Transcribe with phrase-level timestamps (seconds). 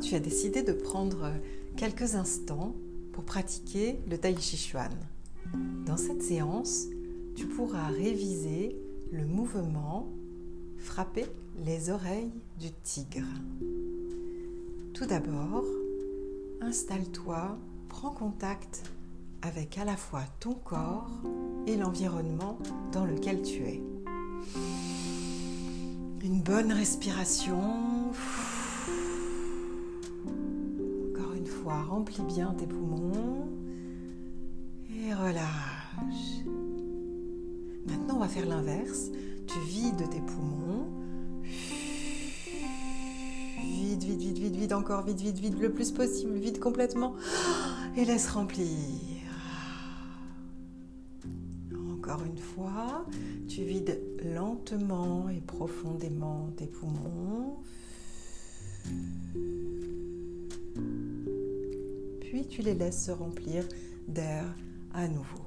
[0.00, 1.32] tu as décidé de prendre
[1.76, 2.74] quelques instants
[3.12, 4.92] pour pratiquer le Tai Chi Chuan.
[5.86, 6.86] Dans cette séance,
[7.34, 8.76] tu pourras réviser
[9.10, 10.08] le mouvement
[10.78, 11.26] frapper
[11.64, 13.26] les oreilles du tigre.
[14.94, 15.64] Tout d'abord,
[16.60, 17.58] installe-toi,
[17.88, 18.82] prends contact
[19.42, 21.10] avec à la fois ton corps
[21.66, 22.58] et l'environnement
[22.92, 23.82] dans lequel tu es.
[26.22, 28.12] Une bonne respiration.
[31.68, 33.46] Remplis bien tes poumons
[34.90, 36.44] et relâche.
[37.86, 39.10] Maintenant, on va faire l'inverse.
[39.46, 40.86] Tu vides tes poumons.
[43.62, 47.14] Vide, vide, vide, vide, vide, encore vide, vide, vide, le plus possible, vide complètement.
[47.96, 48.66] Et laisse remplir.
[51.92, 53.04] Encore une fois,
[53.48, 57.56] tu vides lentement et profondément tes poumons.
[62.30, 63.64] Puis tu les laisses se remplir
[64.06, 64.44] d'air
[64.92, 65.46] à nouveau.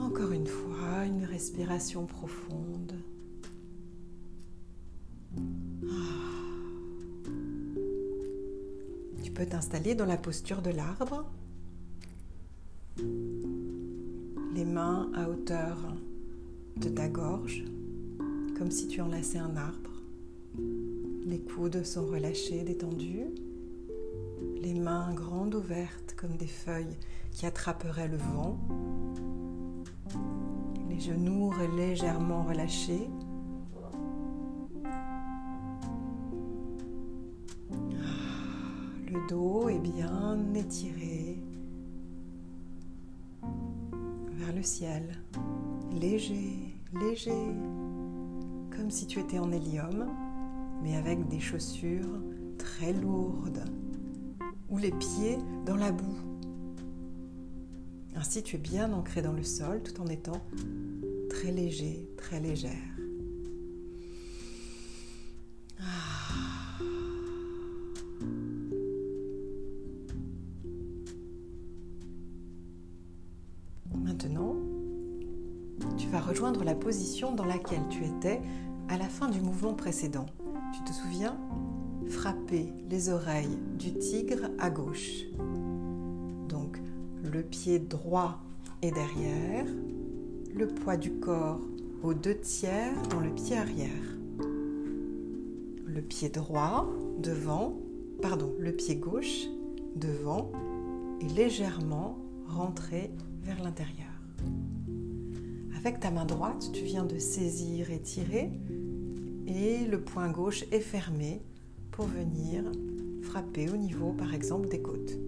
[0.00, 2.94] Encore une fois, une respiration profonde.
[5.36, 6.34] Ah.
[9.22, 11.24] Tu peux t'installer dans la posture de l'arbre,
[14.52, 15.94] les mains à hauteur
[16.76, 17.64] de ta gorge,
[18.58, 19.92] comme si tu enlaçais un arbre.
[21.24, 23.26] Les coudes sont relâchés, détendus.
[24.60, 26.98] Les mains grandes ouvertes comme des feuilles
[27.30, 28.58] qui attraperaient le vent
[30.94, 33.08] les genoux légèrement relâchés.
[39.08, 41.38] Le dos est bien étiré
[44.32, 45.18] vers le ciel,
[45.92, 47.32] léger, léger,
[48.76, 50.06] comme si tu étais en hélium,
[50.82, 52.20] mais avec des chaussures
[52.58, 53.64] très lourdes,
[54.68, 56.18] ou les pieds dans la boue.
[58.16, 60.40] Ainsi, tu es bien ancré dans le sol tout en étant
[61.28, 62.70] très léger, très légère.
[65.80, 66.78] Ah.
[73.94, 74.56] Maintenant,
[75.96, 78.40] tu vas rejoindre la position dans laquelle tu étais
[78.88, 80.26] à la fin du mouvement précédent.
[80.76, 81.38] Tu te souviens?
[82.08, 85.24] Frapper les oreilles du tigre à gauche
[87.34, 88.38] le pied droit
[88.82, 89.66] est derrière,
[90.54, 91.60] le poids du corps
[92.02, 93.90] aux deux tiers dans le pied arrière.
[95.84, 97.76] Le pied droit devant,
[98.22, 99.46] pardon, le pied gauche
[99.96, 100.52] devant
[101.20, 103.10] et légèrement rentré
[103.42, 104.06] vers l'intérieur.
[105.76, 108.52] Avec ta main droite, tu viens de saisir et tirer
[109.46, 111.40] et le poing gauche est fermé
[111.90, 112.64] pour venir
[113.22, 115.18] frapper au niveau par exemple des côtes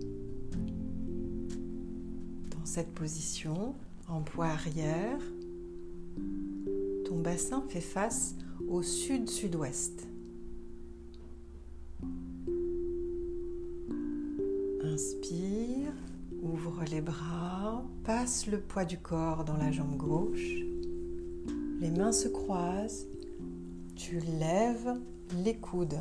[2.76, 3.74] cette position,
[4.06, 5.20] en poids arrière,
[7.06, 8.34] ton bassin fait face
[8.68, 10.06] au sud-sud-ouest.
[14.82, 15.92] Inspire,
[16.42, 20.56] ouvre les bras, passe le poids du corps dans la jambe gauche.
[21.80, 23.06] Les mains se croisent,
[23.96, 24.94] tu lèves
[25.44, 25.98] les coudes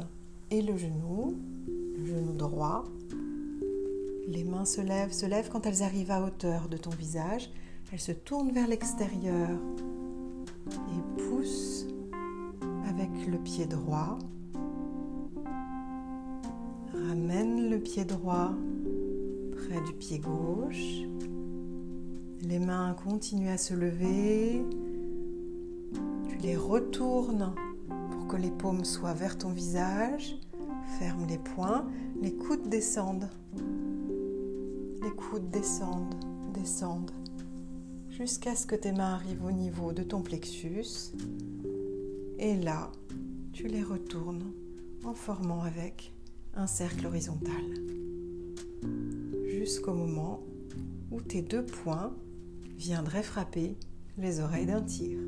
[0.52, 1.36] et le genou,
[1.98, 2.84] le genou droit,
[4.28, 7.50] les mains se lèvent, se lèvent quand elles arrivent à hauteur de ton visage.
[7.92, 9.50] Elles se tournent vers l'extérieur
[10.70, 11.88] et poussent
[12.90, 14.18] avec le pied droit.
[17.08, 18.52] Ramène le pied droit
[19.52, 21.04] près du pied gauche.
[22.42, 24.62] Les mains continuent à se lever.
[26.30, 27.54] Tu les retournes
[28.28, 30.38] que les paumes soient vers ton visage.
[31.00, 31.86] Ferme les poings,
[32.22, 33.30] les coudes descendent
[35.06, 36.16] les coudes descendent,
[36.52, 37.12] descendent,
[38.10, 41.14] jusqu'à ce que tes mains arrivent au niveau de ton plexus.
[42.40, 42.92] Et là,
[43.54, 44.52] tu les retournes
[45.04, 46.12] en formant avec
[46.56, 47.64] un cercle horizontal.
[49.48, 50.42] Jusqu'au moment
[51.12, 52.16] où tes deux poings
[52.76, 53.78] viendraient frapper
[54.18, 55.22] les oreilles d'un tigre.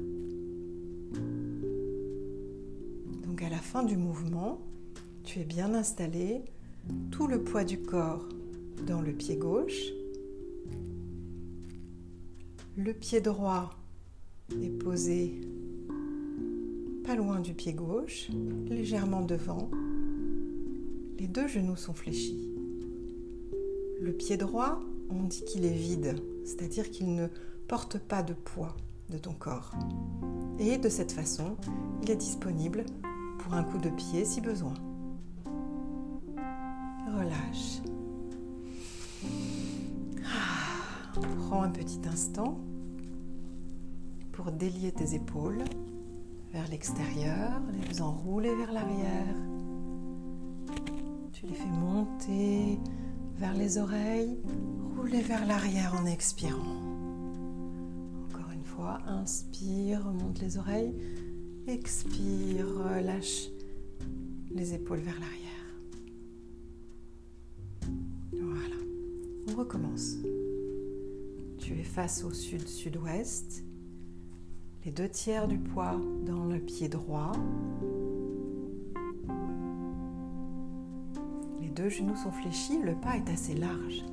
[3.37, 4.59] Donc à la fin du mouvement,
[5.23, 6.41] tu es bien installé,
[7.11, 8.27] tout le poids du corps
[8.87, 9.91] dans le pied gauche.
[12.75, 13.75] Le pied droit
[14.59, 15.39] est posé
[17.05, 18.29] pas loin du pied gauche,
[18.69, 19.69] légèrement devant.
[21.19, 22.49] Les deux genoux sont fléchis.
[24.01, 24.79] Le pied droit,
[25.11, 27.27] on dit qu'il est vide, c'est-à-dire qu'il ne
[27.67, 28.75] porte pas de poids
[29.11, 29.73] de ton corps.
[30.57, 31.55] Et de cette façon,
[32.01, 32.83] il est disponible
[33.39, 34.73] pour un coup de pied si besoin.
[37.07, 37.81] Relâche.
[40.25, 42.59] Ah, prends un petit instant
[44.31, 45.63] pour délier tes épaules
[46.53, 49.35] vers l'extérieur, les faisant rouler vers l'arrière.
[51.33, 52.79] Tu les fais monter
[53.37, 54.37] vers les oreilles,
[54.95, 56.81] rouler vers l'arrière en expirant.
[58.25, 60.95] Encore une fois, inspire, monte les oreilles,
[61.67, 63.49] expire, relâche
[64.51, 65.47] les épaules vers l'arrière.
[68.31, 68.75] Voilà,
[69.49, 70.15] on recommence.
[71.59, 73.63] Tu es face au sud-sud-ouest,
[74.85, 77.33] les deux tiers du poids dans le pied droit,
[81.77, 84.03] deux genoux sont fléchis, le pas est assez large.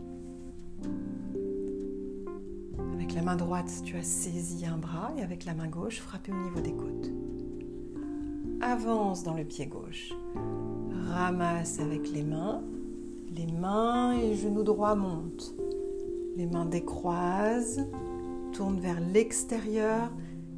[2.92, 6.30] Avec la main droite, tu as saisi un bras et avec la main gauche, frappé
[6.30, 7.23] au niveau des côtes.
[8.64, 10.12] Avance dans le pied gauche.
[11.10, 12.62] Ramasse avec les mains.
[13.36, 15.54] Les mains et genoux droits montent.
[16.36, 17.86] Les mains décroisent,
[18.52, 20.10] tournent vers l'extérieur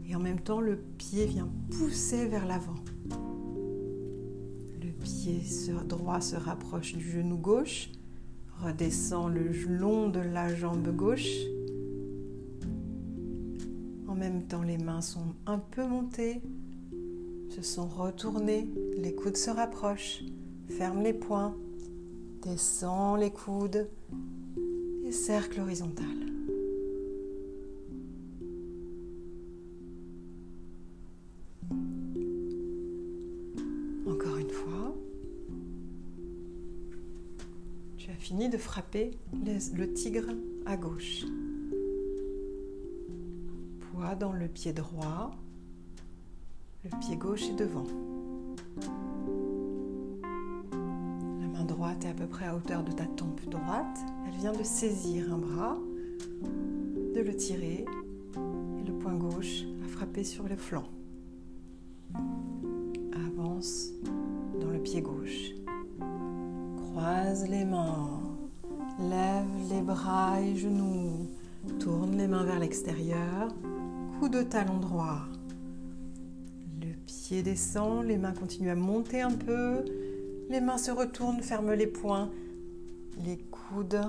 [0.08, 2.76] et en même temps le pied vient pousser vers l'avant
[5.06, 5.40] pied
[5.88, 7.90] droit se rapproche du genou gauche,
[8.60, 11.30] redescend le long de la jambe gauche.
[14.08, 16.42] En même temps, les mains sont un peu montées,
[17.48, 20.22] se sont retournées, les coudes se rapprochent,
[20.68, 21.56] ferme les poings,
[22.42, 23.88] descend les coudes
[25.04, 26.26] et cercle horizontal.
[38.26, 40.26] fini de frapper le tigre
[40.66, 41.24] à gauche.
[43.78, 45.30] Poids dans le pied droit,
[46.92, 47.86] le pied gauche est devant.
[51.40, 53.98] La main droite est à peu près à hauteur de ta tempe droite.
[54.26, 55.76] Elle vient de saisir un bras,
[57.14, 57.84] de le tirer
[58.36, 60.84] et le poing gauche a frappé sur le flanc.
[63.14, 63.90] Avance
[64.60, 65.52] dans le pied gauche.
[66.90, 68.20] Croise les mains.
[69.00, 71.26] Lève les bras et genoux.
[71.80, 73.48] Tourne les mains vers l'extérieur.
[74.20, 75.26] Coup de talon droit.
[77.28, 79.84] Pied descend, les mains continuent à monter un peu.
[80.48, 82.30] Les mains se retournent, ferment les poings.
[83.24, 84.00] Les coudes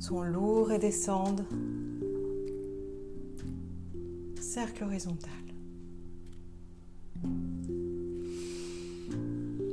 [0.00, 1.44] sont lourds et descendent.
[4.40, 5.30] Cercle horizontal.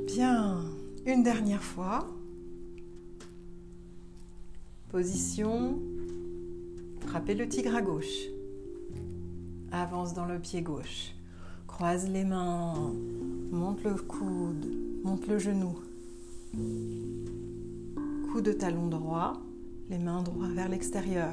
[0.06, 0.60] Bien,
[1.06, 2.10] une dernière fois.
[4.90, 5.80] Position.
[7.06, 8.26] Frappez le tigre à gauche.
[9.70, 11.14] Avance dans le pied gauche.
[11.82, 12.92] Croise les mains.
[13.50, 14.70] Monte le coude.
[15.02, 15.74] Monte le genou.
[18.30, 19.32] Coup de talon droit.
[19.90, 21.32] Les mains droits vers l'extérieur.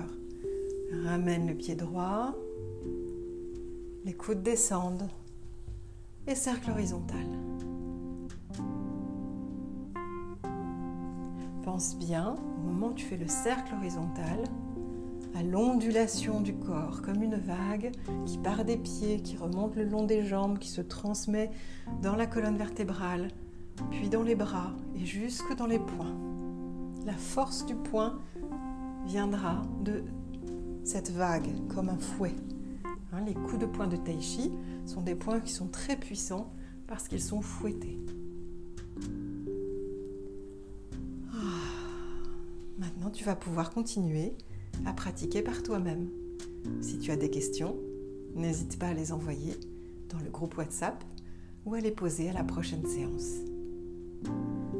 [1.06, 2.34] Ramène le pied droit.
[4.06, 5.07] Les coudes descendent.
[6.25, 7.28] Et cercle horizontal.
[11.63, 14.40] Pense bien, au moment où tu fais le cercle horizontal,
[15.36, 17.92] à l'ondulation du corps, comme une vague
[18.26, 21.52] qui part des pieds, qui remonte le long des jambes, qui se transmet
[22.02, 23.30] dans la colonne vertébrale,
[23.92, 26.18] puis dans les bras et jusque dans les poings.
[27.06, 28.19] La force du poing
[29.06, 30.04] viendra de
[30.83, 32.36] cette vague, comme un fouet.
[33.12, 34.52] Hein, les coups de poing de Tai Chi
[34.86, 36.52] sont des points qui sont très puissants
[36.88, 38.00] parce qu'ils sont fouettés.
[42.78, 44.33] Maintenant, tu vas pouvoir continuer
[44.86, 46.07] à pratiquer par toi-même.
[46.81, 47.76] Si tu as des questions,
[48.36, 49.54] n'hésite pas à les envoyer
[50.09, 51.04] dans le groupe WhatsApp
[51.66, 53.38] ou à les poser à la prochaine séance.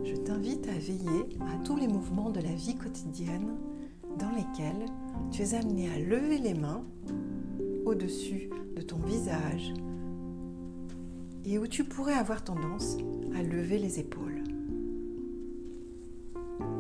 [0.04, 3.56] Je t'invite à veiller à tous les mouvements de la vie quotidienne
[4.18, 4.86] dans lesquels
[5.32, 6.84] tu es amené à lever les mains
[7.86, 9.74] au-dessus de ton visage
[11.46, 12.98] et où tu pourrais avoir tendance
[13.36, 14.44] à lever les épaules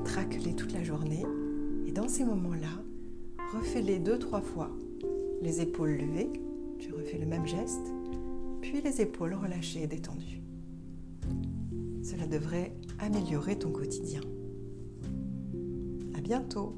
[0.10, 1.24] traque-les toute la journée
[1.86, 2.84] et dans ces moments-là,
[3.54, 4.70] refais-les deux, trois fois.
[5.42, 6.30] Les épaules levées,
[6.80, 7.94] tu refais le même geste,
[8.62, 10.42] puis les épaules relâchées et détendues.
[12.04, 14.22] Cela devrait améliorer ton quotidien.
[16.16, 16.78] À bientôt!